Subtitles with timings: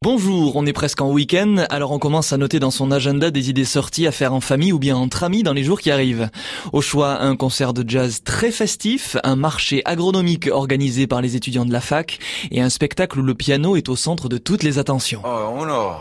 [0.00, 3.50] Bonjour, on est presque en week-end, alors on commence à noter dans son agenda des
[3.50, 6.30] idées sorties à faire en famille ou bien entre amis dans les jours qui arrivent.
[6.72, 11.64] Au choix, un concert de jazz très festif, un marché agronomique organisé par les étudiants
[11.64, 12.20] de la fac
[12.52, 15.20] et un spectacle où le piano est au centre de toutes les attentions.
[15.24, 15.94] Oh, uno,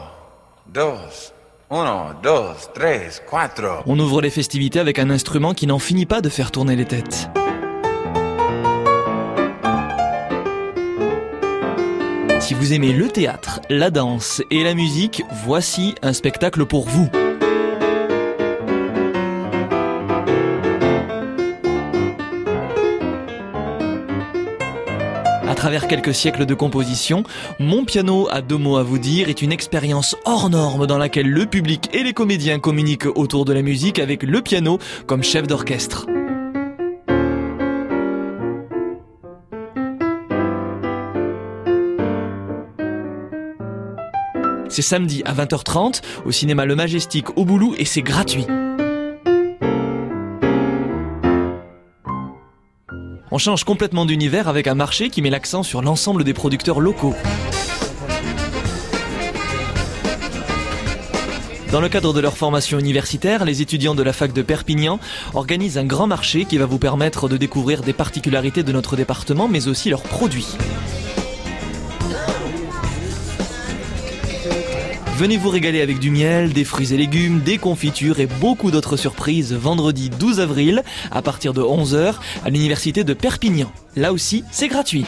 [0.72, 1.34] dos,
[1.72, 3.82] uno, dos, tres, cuatro.
[3.88, 6.86] On ouvre les festivités avec un instrument qui n'en finit pas de faire tourner les
[6.86, 7.32] têtes.
[12.48, 17.10] Si vous aimez le théâtre, la danse et la musique, voici un spectacle pour vous.
[25.46, 27.24] À travers quelques siècles de composition,
[27.60, 31.30] Mon piano a deux mots à vous dire est une expérience hors norme dans laquelle
[31.30, 35.48] le public et les comédiens communiquent autour de la musique avec le piano comme chef
[35.48, 36.08] d'orchestre.
[44.70, 48.46] C'est samedi à 20h30 au cinéma Le Majestic au Boulou et c'est gratuit.
[53.32, 57.16] On change complètement d'univers avec un marché qui met l'accent sur l'ensemble des producteurs locaux.
[61.72, 65.00] Dans le cadre de leur formation universitaire, les étudiants de la fac de Perpignan
[65.34, 69.50] organisent un grand marché qui va vous permettre de découvrir des particularités de notre département
[69.50, 70.48] mais aussi leurs produits.
[75.18, 78.98] Venez vous régaler avec du miel, des fruits et légumes, des confitures et beaucoup d'autres
[78.98, 82.14] surprises vendredi 12 avril à partir de 11h
[82.46, 83.72] à l'université de Perpignan.
[83.96, 85.06] Là aussi, c'est gratuit.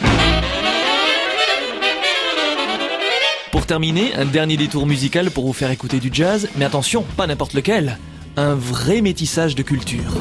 [3.52, 7.28] Pour terminer, un dernier détour musical pour vous faire écouter du jazz, mais attention, pas
[7.28, 7.96] n'importe lequel.
[8.36, 10.18] Un vrai métissage de culture.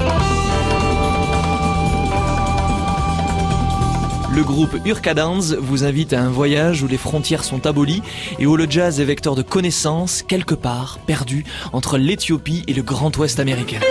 [4.39, 8.01] Le groupe Urkadans vous invite à un voyage où les frontières sont abolies
[8.39, 12.81] et où le jazz est vecteur de connaissances quelque part perdu entre l'Éthiopie et le
[12.81, 13.81] Grand Ouest américain.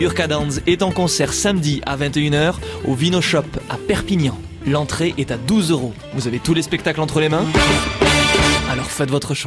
[0.00, 2.54] Urkadans est en concert samedi à 21h
[2.86, 4.38] au Vino Shop à Perpignan.
[4.66, 5.92] L'entrée est à 12 euros.
[6.14, 7.44] Vous avez tous les spectacles entre les mains?
[8.70, 9.42] Alors faites votre choix.